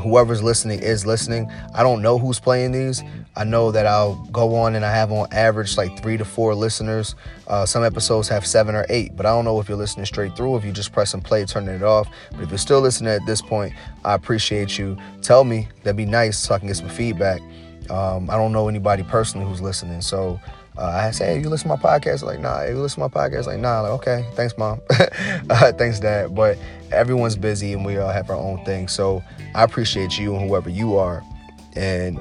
whoever's 0.00 0.42
listening 0.42 0.80
is 0.80 1.06
listening. 1.06 1.50
I 1.74 1.82
don't 1.82 2.02
know 2.02 2.18
who's 2.18 2.40
playing 2.40 2.72
these. 2.72 3.02
I 3.34 3.44
know 3.44 3.70
that 3.70 3.86
I'll 3.86 4.16
go 4.26 4.54
on 4.56 4.74
and 4.74 4.84
I 4.84 4.92
have 4.94 5.10
on 5.10 5.26
average 5.32 5.76
like 5.76 6.00
three 6.02 6.16
to 6.16 6.24
four 6.24 6.54
listeners. 6.54 7.14
Uh, 7.46 7.64
some 7.64 7.82
episodes 7.82 8.28
have 8.28 8.46
seven 8.46 8.74
or 8.74 8.84
eight, 8.88 9.16
but 9.16 9.24
I 9.24 9.30
don't 9.30 9.44
know 9.44 9.58
if 9.58 9.68
you're 9.68 9.78
listening 9.78 10.04
straight 10.06 10.36
through, 10.36 10.56
if 10.56 10.64
you 10.64 10.72
just 10.72 10.92
press 10.92 11.14
and 11.14 11.24
play, 11.24 11.44
turning 11.44 11.74
it 11.74 11.82
off. 11.82 12.08
But 12.32 12.42
if 12.42 12.50
you're 12.50 12.58
still 12.58 12.80
listening 12.80 13.12
at 13.12 13.24
this 13.26 13.40
point, 13.40 13.72
I 14.04 14.14
appreciate 14.14 14.78
you. 14.78 14.98
Tell 15.22 15.44
me, 15.44 15.68
that'd 15.82 15.96
be 15.96 16.04
nice 16.04 16.38
so 16.38 16.54
I 16.54 16.58
can 16.58 16.68
get 16.68 16.76
some 16.76 16.90
feedback. 16.90 17.40
Um, 17.90 18.28
I 18.28 18.36
don't 18.36 18.52
know 18.52 18.68
anybody 18.68 19.02
personally 19.02 19.46
who's 19.46 19.60
listening, 19.60 20.02
so 20.02 20.38
uh, 20.76 20.84
I 20.86 21.10
say, 21.10 21.34
hey, 21.34 21.40
you 21.40 21.50
listen 21.50 21.68
to 21.68 21.76
my 21.76 21.82
podcast? 21.82 22.22
Like, 22.22 22.40
nah. 22.40 22.62
You 22.62 22.78
listen 22.78 23.02
to 23.02 23.08
my 23.08 23.28
podcast? 23.28 23.46
Like, 23.46 23.58
nah. 23.58 23.82
Like, 23.82 23.92
okay, 23.92 24.26
thanks, 24.32 24.56
mom. 24.56 24.80
uh, 25.50 25.72
thanks, 25.72 26.00
dad. 26.00 26.34
But 26.34 26.58
everyone's 26.90 27.36
busy 27.36 27.74
and 27.74 27.84
we 27.84 27.98
all 27.98 28.10
have 28.10 28.30
our 28.30 28.36
own 28.36 28.64
thing. 28.64 28.88
So 28.88 29.22
I 29.54 29.64
appreciate 29.64 30.18
you 30.18 30.34
and 30.34 30.48
whoever 30.48 30.70
you 30.70 30.96
are. 30.96 31.22
And 31.76 32.18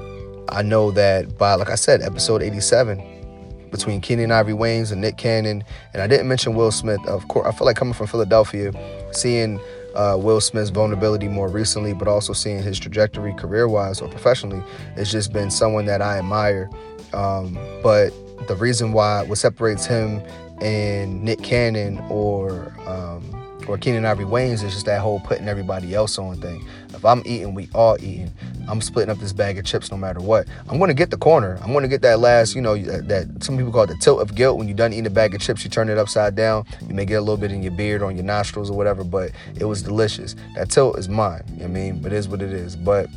I 0.51 0.61
know 0.61 0.91
that 0.91 1.37
by, 1.37 1.55
like 1.55 1.69
I 1.69 1.75
said, 1.75 2.01
episode 2.01 2.41
87, 2.41 3.69
between 3.71 4.01
Keenen 4.01 4.31
Ivory 4.31 4.53
Wayans 4.53 4.91
and 4.91 4.99
Nick 5.01 5.17
Cannon, 5.17 5.63
and 5.93 6.01
I 6.01 6.07
didn't 6.07 6.27
mention 6.27 6.55
Will 6.55 6.71
Smith. 6.71 6.99
Of 7.07 7.27
course, 7.29 7.47
I 7.47 7.57
feel 7.57 7.65
like 7.65 7.77
coming 7.77 7.93
from 7.93 8.07
Philadelphia, 8.07 8.73
seeing 9.13 9.59
uh, 9.95 10.17
Will 10.19 10.41
Smith's 10.41 10.69
vulnerability 10.69 11.27
more 11.27 11.47
recently, 11.47 11.93
but 11.93 12.07
also 12.07 12.33
seeing 12.33 12.61
his 12.61 12.79
trajectory 12.79 13.33
career 13.33 13.67
wise 13.67 14.01
or 14.01 14.09
professionally, 14.09 14.63
it's 14.95 15.11
just 15.11 15.33
been 15.33 15.49
someone 15.49 15.85
that 15.85 16.01
I 16.01 16.19
admire. 16.19 16.69
Um, 17.13 17.57
but 17.81 18.11
the 18.47 18.55
reason 18.55 18.93
why 18.93 19.23
what 19.23 19.37
separates 19.37 19.85
him 19.85 20.21
and 20.61 21.23
Nick 21.23 21.41
Cannon 21.41 21.99
or 22.09 22.73
um, 22.85 23.40
or 23.67 23.77
Keenen 23.77 24.05
Ivory 24.05 24.25
Wayans 24.25 24.63
is 24.63 24.73
just 24.73 24.85
that 24.85 25.01
whole 25.01 25.19
putting 25.19 25.47
everybody 25.47 25.93
else 25.93 26.17
on 26.17 26.39
thing. 26.41 26.67
If 26.89 27.05
I'm 27.05 27.21
eating, 27.25 27.53
we 27.53 27.69
all 27.73 27.97
eating. 27.99 28.31
I'm 28.67 28.81
splitting 28.81 29.11
up 29.11 29.17
this 29.17 29.33
bag 29.33 29.57
of 29.57 29.65
chips 29.65 29.91
no 29.91 29.97
matter 29.97 30.19
what. 30.19 30.47
I'm 30.69 30.79
gonna 30.79 30.93
get 30.93 31.09
the 31.09 31.17
corner. 31.17 31.57
I'm 31.61 31.73
gonna 31.73 31.87
get 31.87 32.01
that 32.03 32.19
last, 32.19 32.55
you 32.55 32.61
know, 32.61 32.77
that, 32.77 33.07
that 33.07 33.43
some 33.43 33.57
people 33.57 33.71
call 33.71 33.83
it 33.83 33.87
the 33.87 33.97
tilt 33.97 34.21
of 34.21 34.35
guilt. 34.35 34.57
When 34.57 34.67
you're 34.67 34.77
done 34.77 34.93
eating 34.93 35.07
a 35.07 35.11
bag 35.11 35.33
of 35.33 35.41
chips, 35.41 35.63
you 35.63 35.69
turn 35.69 35.89
it 35.89 35.97
upside 35.97 36.35
down. 36.35 36.65
You 36.87 36.93
may 36.93 37.05
get 37.05 37.15
a 37.15 37.21
little 37.21 37.37
bit 37.37 37.51
in 37.51 37.63
your 37.63 37.71
beard 37.71 38.01
or 38.01 38.05
on 38.05 38.15
your 38.15 38.25
nostrils 38.25 38.69
or 38.69 38.77
whatever, 38.77 39.03
but 39.03 39.31
it 39.59 39.65
was 39.65 39.81
delicious. 39.81 40.35
That 40.55 40.69
tilt 40.69 40.97
is 40.97 41.09
mine. 41.09 41.43
You 41.53 41.59
know 41.59 41.65
I 41.65 41.67
mean, 41.67 41.99
but 42.01 42.11
it 42.11 42.17
is 42.17 42.27
what 42.27 42.41
it 42.41 42.53
is. 42.53 42.75
But 42.75 43.09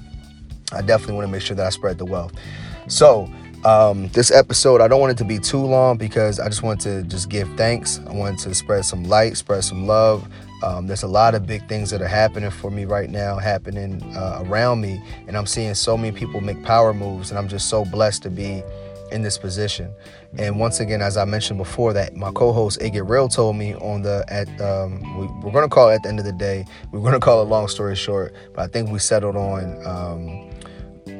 I 0.72 0.80
definitely 0.82 1.16
want 1.16 1.26
to 1.28 1.32
make 1.32 1.42
sure 1.42 1.56
that 1.56 1.66
I 1.66 1.70
spread 1.70 1.98
the 1.98 2.04
wealth. 2.04 2.32
So 2.88 3.28
um, 3.64 4.08
this 4.08 4.30
episode, 4.30 4.80
I 4.80 4.88
don't 4.88 5.00
want 5.00 5.12
it 5.12 5.18
to 5.18 5.24
be 5.24 5.38
too 5.38 5.64
long 5.64 5.96
because 5.96 6.38
I 6.38 6.48
just 6.48 6.62
want 6.62 6.80
to 6.82 7.02
just 7.04 7.28
give 7.28 7.48
thanks. 7.56 8.00
I 8.06 8.12
want 8.12 8.38
to 8.40 8.54
spread 8.54 8.84
some 8.84 9.04
light, 9.04 9.36
spread 9.36 9.64
some 9.64 9.86
love. 9.86 10.28
Um, 10.62 10.86
there's 10.86 11.02
a 11.02 11.08
lot 11.08 11.34
of 11.34 11.46
big 11.46 11.66
things 11.68 11.90
that 11.90 12.00
are 12.00 12.08
happening 12.08 12.50
for 12.50 12.70
me 12.70 12.84
right 12.84 13.10
now, 13.10 13.36
happening 13.36 14.02
uh, 14.16 14.42
around 14.46 14.80
me, 14.80 15.02
and 15.26 15.36
I'm 15.36 15.46
seeing 15.46 15.74
so 15.74 15.96
many 15.96 16.16
people 16.16 16.40
make 16.40 16.62
power 16.62 16.94
moves, 16.94 17.30
and 17.30 17.38
I'm 17.38 17.48
just 17.48 17.68
so 17.68 17.84
blessed 17.84 18.22
to 18.22 18.30
be 18.30 18.62
in 19.12 19.22
this 19.22 19.36
position. 19.36 19.92
And 20.38 20.58
once 20.58 20.80
again, 20.80 21.02
as 21.02 21.16
I 21.16 21.24
mentioned 21.24 21.58
before, 21.58 21.92
that 21.92 22.16
my 22.16 22.30
co-host 22.32 22.80
Get 22.80 23.04
Real 23.04 23.28
told 23.28 23.56
me 23.56 23.74
on 23.74 24.02
the 24.02 24.24
at 24.28 24.48
um, 24.60 25.00
we, 25.18 25.48
are 25.48 25.52
gonna 25.52 25.68
call 25.68 25.90
it 25.90 25.96
at 25.96 26.02
the 26.02 26.08
end 26.08 26.18
of 26.18 26.24
the 26.24 26.32
day. 26.32 26.64
We're 26.92 27.02
gonna 27.02 27.20
call 27.28 27.42
it 27.42 27.46
long 27.46 27.68
story 27.68 27.94
short, 27.94 28.34
but 28.54 28.62
I 28.62 28.66
think 28.66 28.90
we 28.90 28.98
settled 28.98 29.36
on. 29.36 29.86
Um, 29.86 30.50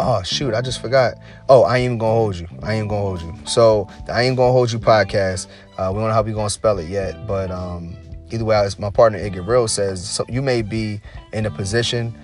oh 0.01 0.23
shoot, 0.23 0.55
I 0.55 0.61
just 0.61 0.81
forgot. 0.81 1.15
Oh, 1.49 1.63
I 1.63 1.79
ain't 1.79 1.85
even 1.87 1.99
gonna 1.99 2.13
hold 2.13 2.37
you. 2.37 2.49
I 2.63 2.75
ain't 2.75 2.89
gonna 2.89 3.01
hold 3.01 3.23
you. 3.23 3.35
So 3.47 3.89
the 4.07 4.13
I 4.13 4.23
ain't 4.23 4.37
gonna 4.37 4.53
hold 4.53 4.73
you 4.73 4.79
podcast. 4.79 5.47
Uh, 5.79 5.91
we 5.93 6.01
don't 6.01 6.09
know 6.09 6.15
how 6.15 6.23
we 6.23 6.33
gonna 6.33 6.51
spell 6.51 6.79
it 6.79 6.89
yet, 6.89 7.27
but 7.27 7.51
um, 7.51 7.97
either 8.31 8.45
way, 8.45 8.57
as 8.57 8.79
my 8.79 8.91
partner 8.91 9.19
Iggy 9.19 9.47
Real 9.47 9.69
says, 9.69 10.09
so 10.09 10.25
you 10.29 10.43
may 10.43 10.63
be 10.63 11.01
in 11.33 11.47
a 11.47 11.51
position 11.51 12.15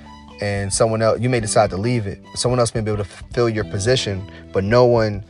and 0.40 0.72
someone 0.72 1.02
else 1.02 1.20
you 1.20 1.28
may 1.28 1.40
decide 1.40 1.70
to 1.70 1.76
leave 1.76 2.06
it. 2.06 2.20
Someone 2.34 2.58
else 2.58 2.74
may 2.74 2.80
be 2.80 2.90
able 2.90 3.04
to 3.04 3.10
fill 3.34 3.48
your 3.48 3.64
position, 3.64 4.30
but 4.52 4.64
no 4.64 4.84
one 4.84 5.24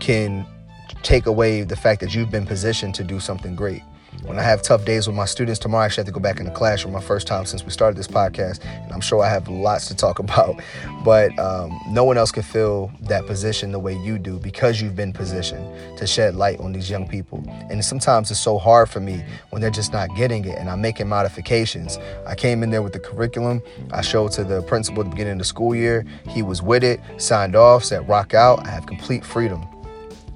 can 0.00 0.46
take 1.02 1.26
away 1.26 1.62
the 1.62 1.76
fact 1.76 2.00
that 2.00 2.14
you've 2.14 2.30
been 2.30 2.46
positioned 2.46 2.94
to 2.94 3.04
do 3.04 3.20
something 3.20 3.54
great. 3.54 3.82
When 4.24 4.38
I 4.38 4.42
have 4.42 4.62
tough 4.62 4.84
days 4.84 5.06
with 5.06 5.14
my 5.14 5.26
students 5.26 5.58
tomorrow, 5.58 5.82
I 5.82 5.86
actually 5.86 6.02
have 6.02 6.06
to 6.06 6.12
go 6.12 6.20
back 6.20 6.38
in 6.40 6.46
the 6.46 6.50
classroom, 6.50 6.94
my 6.94 7.00
first 7.00 7.26
time 7.26 7.44
since 7.44 7.62
we 7.62 7.70
started 7.70 7.96
this 7.96 8.08
podcast, 8.08 8.64
and 8.64 8.92
I'm 8.92 9.00
sure 9.00 9.22
I 9.22 9.28
have 9.28 9.48
lots 9.48 9.86
to 9.88 9.94
talk 9.94 10.18
about. 10.24 10.60
But 11.04 11.38
um, 11.38 11.78
no 11.88 12.04
one 12.04 12.16
else 12.16 12.32
can 12.32 12.42
fill 12.42 12.90
that 13.02 13.26
position 13.26 13.72
the 13.72 13.78
way 13.78 13.94
you 13.94 14.18
do 14.18 14.38
because 14.38 14.80
you've 14.80 14.96
been 14.96 15.12
positioned 15.12 15.98
to 15.98 16.06
shed 16.06 16.34
light 16.34 16.58
on 16.60 16.72
these 16.72 16.88
young 16.88 17.06
people. 17.06 17.44
And 17.70 17.84
sometimes 17.84 18.30
it's 18.30 18.40
so 18.40 18.58
hard 18.58 18.88
for 18.88 19.00
me 19.00 19.22
when 19.50 19.60
they're 19.60 19.70
just 19.70 19.92
not 19.92 20.08
getting 20.16 20.44
it, 20.46 20.56
and 20.58 20.70
I'm 20.70 20.80
making 20.80 21.08
modifications. 21.08 21.98
I 22.26 22.34
came 22.34 22.62
in 22.62 22.70
there 22.70 22.82
with 22.82 22.94
the 22.94 23.00
curriculum. 23.00 23.62
I 23.92 24.00
showed 24.00 24.32
to 24.32 24.44
the 24.44 24.62
principal 24.62 25.02
at 25.02 25.04
the 25.04 25.10
beginning 25.10 25.34
of 25.34 25.38
the 25.38 25.44
school 25.44 25.74
year. 25.74 26.04
He 26.28 26.42
was 26.42 26.62
with 26.62 26.82
it, 26.82 27.00
signed 27.18 27.56
off, 27.56 27.84
said 27.84 28.08
rock 28.08 28.32
out. 28.32 28.66
I 28.66 28.70
have 28.70 28.86
complete 28.86 29.24
freedom. 29.24 29.66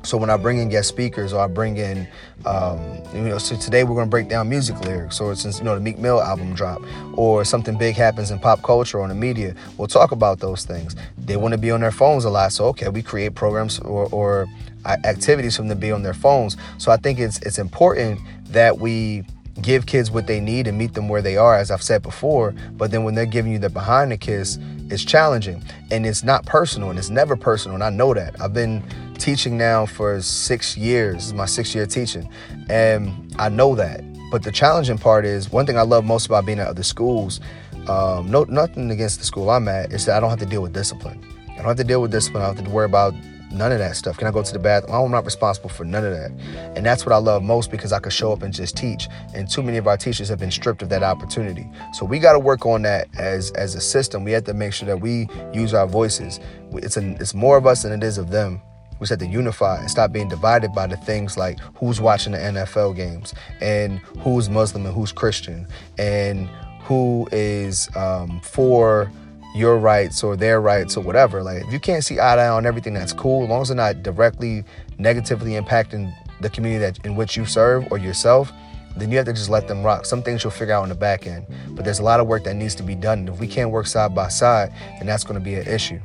So 0.08 0.16
when 0.16 0.30
I 0.30 0.38
bring 0.38 0.56
in 0.56 0.70
guest 0.70 0.88
speakers 0.88 1.34
or 1.34 1.40
I 1.42 1.48
bring 1.48 1.76
in, 1.76 2.08
um, 2.46 2.80
you 3.12 3.20
know, 3.20 3.36
so 3.36 3.56
today 3.56 3.84
we're 3.84 3.94
going 3.94 4.06
to 4.06 4.10
break 4.10 4.30
down 4.30 4.48
music 4.48 4.80
lyrics, 4.80 5.20
or 5.20 5.34
since 5.34 5.58
you 5.58 5.64
know 5.64 5.74
the 5.74 5.82
Meek 5.82 5.98
Mill 5.98 6.22
album 6.22 6.54
drop, 6.54 6.80
or 7.12 7.44
something 7.44 7.76
big 7.76 7.94
happens 7.94 8.30
in 8.30 8.38
pop 8.38 8.62
culture 8.62 8.98
or 8.98 9.02
in 9.02 9.10
the 9.10 9.14
media, 9.14 9.54
we'll 9.76 9.86
talk 9.86 10.10
about 10.10 10.40
those 10.40 10.64
things. 10.64 10.96
They 11.18 11.36
want 11.36 11.52
to 11.52 11.58
be 11.58 11.70
on 11.70 11.80
their 11.80 11.90
phones 11.90 12.24
a 12.24 12.30
lot, 12.30 12.52
so 12.52 12.64
okay, 12.68 12.88
we 12.88 13.02
create 13.02 13.34
programs 13.34 13.80
or, 13.80 14.08
or 14.10 14.46
activities 14.86 15.56
for 15.56 15.62
them 15.62 15.68
to 15.68 15.76
be 15.76 15.92
on 15.92 16.02
their 16.02 16.14
phones. 16.14 16.56
So 16.78 16.90
I 16.90 16.96
think 16.96 17.18
it's 17.18 17.38
it's 17.40 17.58
important 17.58 18.18
that 18.46 18.78
we 18.78 19.24
give 19.60 19.84
kids 19.84 20.10
what 20.10 20.26
they 20.26 20.40
need 20.40 20.66
and 20.66 20.78
meet 20.78 20.94
them 20.94 21.10
where 21.10 21.20
they 21.20 21.36
are, 21.36 21.56
as 21.56 21.70
I've 21.70 21.82
said 21.82 22.02
before. 22.02 22.54
But 22.72 22.90
then 22.90 23.04
when 23.04 23.14
they're 23.14 23.26
giving 23.26 23.52
you 23.52 23.58
the 23.58 23.68
behind 23.68 24.10
the 24.10 24.16
kiss, 24.16 24.58
it's 24.90 25.04
challenging 25.04 25.62
and 25.90 26.06
it's 26.06 26.22
not 26.22 26.46
personal 26.46 26.88
and 26.88 26.98
it's 26.98 27.10
never 27.10 27.36
personal. 27.36 27.74
And 27.74 27.84
I 27.84 27.90
know 27.90 28.14
that. 28.14 28.40
I've 28.40 28.54
been 28.54 28.82
teaching 29.18 29.58
now 29.58 29.86
for 29.86 30.20
six 30.22 30.76
years. 30.76 31.26
Is 31.26 31.34
my 31.34 31.46
sixth 31.46 31.74
year 31.74 31.86
teaching. 31.86 32.28
And 32.68 33.34
I 33.38 33.48
know 33.48 33.74
that. 33.74 34.02
But 34.30 34.42
the 34.42 34.52
challenging 34.52 34.98
part 34.98 35.24
is 35.24 35.50
one 35.50 35.66
thing 35.66 35.78
I 35.78 35.82
love 35.82 36.04
most 36.04 36.26
about 36.26 36.44
being 36.44 36.58
at 36.58 36.68
other 36.68 36.82
schools, 36.82 37.40
um, 37.88 38.30
no, 38.30 38.44
nothing 38.44 38.90
against 38.90 39.20
the 39.20 39.24
school 39.24 39.48
I'm 39.48 39.68
at, 39.68 39.92
is 39.92 40.04
that 40.04 40.16
I 40.16 40.20
don't 40.20 40.30
have 40.30 40.38
to 40.40 40.46
deal 40.46 40.60
with 40.60 40.74
discipline. 40.74 41.24
I 41.52 41.56
don't 41.56 41.66
have 41.66 41.76
to 41.78 41.84
deal 41.84 42.02
with 42.02 42.10
discipline. 42.10 42.42
I 42.42 42.46
don't 42.48 42.56
have 42.56 42.64
to 42.66 42.70
worry 42.70 42.84
about 42.84 43.14
none 43.50 43.72
of 43.72 43.78
that 43.78 43.96
stuff. 43.96 44.18
Can 44.18 44.26
I 44.26 44.30
go 44.30 44.42
to 44.42 44.52
the 44.52 44.58
bathroom? 44.58 44.94
I'm 44.94 45.10
not 45.10 45.24
responsible 45.24 45.70
for 45.70 45.84
none 45.84 46.04
of 46.04 46.12
that. 46.12 46.30
And 46.76 46.84
that's 46.84 47.06
what 47.06 47.12
I 47.14 47.16
love 47.16 47.42
most 47.42 47.70
because 47.70 47.92
I 47.92 47.98
could 47.98 48.12
show 48.12 48.32
up 48.32 48.42
and 48.42 48.52
just 48.52 48.76
teach. 48.76 49.08
And 49.34 49.50
too 49.50 49.62
many 49.62 49.78
of 49.78 49.86
our 49.86 49.96
teachers 49.96 50.28
have 50.28 50.38
been 50.38 50.50
stripped 50.50 50.82
of 50.82 50.88
that 50.90 51.02
opportunity. 51.02 51.68
So 51.94 52.04
we 52.04 52.18
got 52.18 52.34
to 52.34 52.38
work 52.38 52.66
on 52.66 52.82
that 52.82 53.08
as 53.16 53.50
as 53.52 53.74
a 53.74 53.80
system. 53.80 54.24
We 54.24 54.32
have 54.32 54.44
to 54.44 54.54
make 54.54 54.72
sure 54.72 54.86
that 54.86 55.00
we 55.00 55.28
use 55.52 55.74
our 55.74 55.86
voices. 55.86 56.40
It's 56.72 56.96
a, 56.96 57.10
it's 57.12 57.34
more 57.34 57.56
of 57.56 57.66
us 57.66 57.82
than 57.82 57.92
it 57.92 58.02
is 58.02 58.18
of 58.18 58.30
them. 58.30 58.60
We 59.00 59.06
have 59.08 59.18
to 59.18 59.26
unify 59.26 59.80
and 59.80 59.90
stop 59.90 60.12
being 60.12 60.28
divided 60.28 60.72
by 60.72 60.86
the 60.86 60.96
things 60.96 61.36
like 61.36 61.58
who's 61.76 62.00
watching 62.00 62.32
the 62.32 62.38
NFL 62.38 62.96
games 62.96 63.34
and 63.60 63.98
who's 64.20 64.48
Muslim 64.48 64.86
and 64.86 64.94
who's 64.94 65.12
Christian 65.12 65.66
and 65.98 66.48
who 66.82 67.28
is 67.32 67.88
um, 67.96 68.40
for 68.42 69.10
your 69.54 69.78
rights 69.78 70.22
or 70.22 70.36
their 70.36 70.60
rights 70.60 70.96
or 70.96 71.02
whatever. 71.02 71.42
Like 71.42 71.64
if 71.64 71.72
you 71.72 71.80
can't 71.80 72.04
see 72.04 72.20
eye 72.20 72.36
to 72.36 72.42
eye 72.42 72.48
on 72.48 72.66
everything, 72.66 72.94
that's 72.94 73.12
cool. 73.12 73.44
As 73.44 73.48
long 73.48 73.62
as 73.62 73.68
they're 73.68 73.76
not 73.76 74.02
directly 74.02 74.64
negatively 74.98 75.52
impacting 75.52 76.12
the 76.40 76.50
community 76.50 76.80
that 76.80 77.04
in 77.04 77.16
which 77.16 77.36
you 77.36 77.44
serve 77.44 77.86
or 77.90 77.98
yourself, 77.98 78.52
then 78.96 79.10
you 79.10 79.16
have 79.16 79.26
to 79.26 79.32
just 79.32 79.48
let 79.48 79.68
them 79.68 79.82
rock. 79.82 80.04
Some 80.04 80.22
things 80.22 80.42
you'll 80.42 80.50
figure 80.50 80.74
out 80.74 80.82
on 80.82 80.88
the 80.88 80.94
back 80.94 81.26
end, 81.26 81.46
but 81.70 81.84
there's 81.84 81.98
a 81.98 82.02
lot 82.02 82.20
of 82.20 82.26
work 82.26 82.44
that 82.44 82.54
needs 82.54 82.74
to 82.76 82.82
be 82.82 82.94
done. 82.94 83.20
And 83.20 83.28
if 83.28 83.38
we 83.38 83.46
can't 83.46 83.70
work 83.70 83.86
side 83.86 84.14
by 84.14 84.28
side, 84.28 84.72
then 84.98 85.06
that's 85.06 85.24
going 85.24 85.38
to 85.38 85.44
be 85.44 85.54
an 85.54 85.66
issue, 85.66 86.00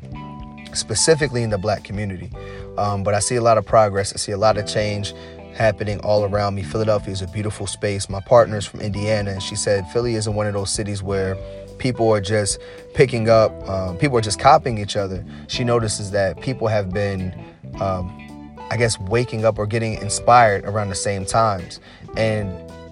specifically 0.75 1.43
in 1.43 1.49
the 1.49 1.57
black 1.57 1.83
community. 1.83 2.29
Um, 2.77 3.03
but 3.03 3.13
I 3.13 3.19
see 3.19 3.35
a 3.35 3.41
lot 3.41 3.57
of 3.57 3.65
progress. 3.65 4.13
I 4.13 4.17
see 4.17 4.31
a 4.31 4.37
lot 4.37 4.57
of 4.57 4.67
change 4.67 5.13
happening 5.53 5.99
all 5.99 6.25
around 6.25 6.55
me. 6.55 6.63
Philadelphia 6.63 7.13
is 7.13 7.21
a 7.21 7.27
beautiful 7.27 7.67
space. 7.67 8.09
My 8.09 8.21
partner's 8.21 8.65
from 8.65 8.81
Indiana, 8.81 9.31
and 9.31 9.43
she 9.43 9.55
said 9.55 9.85
Philly 9.91 10.15
isn't 10.15 10.33
one 10.33 10.47
of 10.47 10.53
those 10.53 10.71
cities 10.71 11.03
where 11.03 11.37
people 11.77 12.11
are 12.11 12.21
just 12.21 12.59
picking 12.93 13.29
up, 13.29 13.51
um, 13.69 13.97
people 13.97 14.17
are 14.17 14.21
just 14.21 14.39
copying 14.39 14.77
each 14.77 14.95
other. 14.95 15.23
She 15.47 15.63
notices 15.63 16.11
that 16.11 16.41
people 16.41 16.67
have 16.67 16.91
been, 16.91 17.33
um, 17.79 18.57
I 18.71 18.77
guess, 18.77 18.99
waking 18.99 19.45
up 19.45 19.59
or 19.59 19.67
getting 19.67 19.95
inspired 19.95 20.65
around 20.65 20.89
the 20.89 20.95
same 20.95 21.25
times. 21.25 21.79
And 22.15 22.51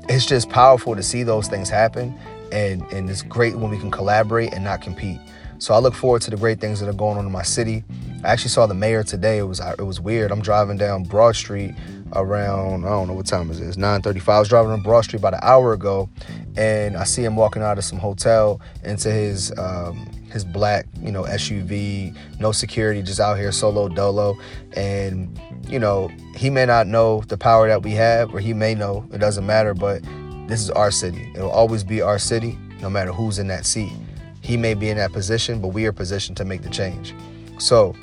it's 0.09 0.25
just 0.25 0.49
powerful 0.49 0.95
to 0.95 1.03
see 1.03 1.23
those 1.23 1.47
things 1.47 1.69
happen. 1.69 2.17
And, 2.51 2.81
and 2.91 3.09
it's 3.09 3.21
great 3.21 3.55
when 3.55 3.71
we 3.71 3.79
can 3.79 3.91
collaborate 3.91 4.53
and 4.53 4.63
not 4.63 4.81
compete. 4.81 5.19
So 5.61 5.75
I 5.75 5.77
look 5.77 5.93
forward 5.93 6.23
to 6.23 6.31
the 6.31 6.37
great 6.37 6.59
things 6.59 6.79
that 6.79 6.89
are 6.89 6.93
going 6.93 7.19
on 7.19 7.25
in 7.27 7.31
my 7.31 7.43
city. 7.43 7.83
I 8.23 8.29
actually 8.29 8.49
saw 8.49 8.65
the 8.65 8.73
mayor 8.73 9.03
today. 9.03 9.37
It 9.37 9.43
was 9.43 9.59
it 9.59 9.83
was 9.83 10.01
weird. 10.01 10.31
I'm 10.31 10.41
driving 10.41 10.75
down 10.75 11.03
Broad 11.03 11.35
Street 11.35 11.75
around 12.13 12.83
I 12.83 12.89
don't 12.89 13.07
know 13.07 13.13
what 13.13 13.27
time 13.27 13.51
it 13.51 13.59
is. 13.59 13.77
9:35. 13.77 14.27
I 14.27 14.39
was 14.39 14.49
driving 14.49 14.71
on 14.71 14.81
Broad 14.81 15.01
Street 15.01 15.19
about 15.19 15.35
an 15.35 15.41
hour 15.43 15.73
ago, 15.73 16.09
and 16.57 16.97
I 16.97 17.03
see 17.03 17.23
him 17.23 17.35
walking 17.35 17.61
out 17.61 17.77
of 17.77 17.83
some 17.83 17.99
hotel 17.99 18.59
into 18.83 19.11
his 19.11 19.55
um, 19.59 20.09
his 20.31 20.43
black 20.43 20.87
you 20.99 21.11
know 21.11 21.25
SUV, 21.25 22.17
no 22.39 22.51
security, 22.51 23.03
just 23.03 23.19
out 23.19 23.37
here 23.37 23.51
solo 23.51 23.87
dolo, 23.87 24.35
and 24.75 25.39
you 25.67 25.77
know 25.77 26.09
he 26.35 26.49
may 26.49 26.65
not 26.65 26.87
know 26.87 27.21
the 27.27 27.37
power 27.37 27.67
that 27.67 27.83
we 27.83 27.91
have, 27.91 28.33
or 28.33 28.39
he 28.39 28.55
may 28.55 28.73
know. 28.73 29.07
It 29.13 29.19
doesn't 29.19 29.45
matter, 29.45 29.75
but 29.75 30.01
this 30.47 30.59
is 30.59 30.71
our 30.71 30.89
city. 30.89 31.31
It'll 31.35 31.51
always 31.51 31.83
be 31.83 32.01
our 32.01 32.17
city, 32.17 32.57
no 32.81 32.89
matter 32.89 33.11
who's 33.11 33.37
in 33.37 33.45
that 33.49 33.67
seat. 33.67 33.93
He 34.41 34.57
may 34.57 34.73
be 34.73 34.89
in 34.89 34.97
that 34.97 35.11
position, 35.11 35.61
but 35.61 35.69
we 35.69 35.85
are 35.85 35.91
positioned 35.91 36.37
to 36.37 36.45
make 36.45 36.61
the 36.61 36.69
change. 36.69 37.13
So 37.59 37.95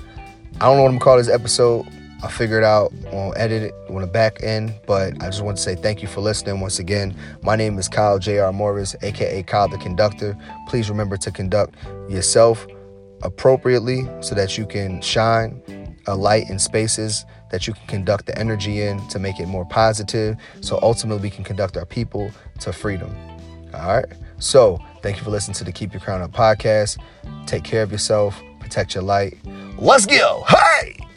I 0.60 0.66
don't 0.66 0.76
know 0.76 0.82
what 0.82 0.88
I'm 0.88 0.98
gonna 0.98 1.04
call 1.04 1.16
this 1.18 1.28
episode. 1.28 1.86
I'll 2.22 2.30
figure 2.30 2.58
it 2.58 2.64
out. 2.64 2.92
I'll 3.12 3.32
edit 3.36 3.62
it 3.62 3.74
on 3.90 4.00
the 4.00 4.06
back 4.06 4.42
end. 4.42 4.74
But 4.86 5.22
I 5.22 5.26
just 5.26 5.42
want 5.42 5.56
to 5.56 5.62
say 5.62 5.76
thank 5.76 6.02
you 6.02 6.08
for 6.08 6.20
listening 6.20 6.60
once 6.60 6.78
again. 6.80 7.14
My 7.42 7.54
name 7.54 7.78
is 7.78 7.88
Kyle 7.88 8.18
J.R. 8.18 8.52
Morris, 8.52 8.96
aka 9.02 9.42
Kyle 9.44 9.68
the 9.68 9.78
Conductor. 9.78 10.36
Please 10.68 10.90
remember 10.90 11.16
to 11.18 11.30
conduct 11.30 11.76
yourself 12.08 12.66
appropriately 13.22 14.08
so 14.20 14.34
that 14.34 14.58
you 14.58 14.66
can 14.66 15.00
shine 15.00 15.62
a 16.06 16.16
light 16.16 16.48
in 16.48 16.58
spaces 16.58 17.24
that 17.50 17.66
you 17.66 17.74
can 17.74 17.86
conduct 17.86 18.26
the 18.26 18.38
energy 18.38 18.82
in 18.82 19.06
to 19.08 19.18
make 19.18 19.40
it 19.40 19.46
more 19.46 19.64
positive. 19.64 20.36
So 20.60 20.78
ultimately, 20.82 21.22
we 21.22 21.30
can 21.30 21.44
conduct 21.44 21.76
our 21.76 21.86
people 21.86 22.30
to 22.60 22.72
freedom. 22.72 23.14
All 23.74 23.94
right. 23.94 24.06
So 24.38 24.78
thank 25.02 25.16
you 25.16 25.24
for 25.24 25.30
listening 25.30 25.54
to 25.56 25.64
the 25.64 25.72
Keep 25.72 25.92
Your 25.92 26.00
Crown 26.00 26.22
Up 26.22 26.32
podcast. 26.32 26.98
Take 27.46 27.64
care 27.64 27.82
of 27.82 27.92
yourself, 27.92 28.40
protect 28.60 28.94
your 28.94 29.04
light. 29.04 29.36
Let's 29.78 30.06
go. 30.06 30.44
Ha! 30.46 31.07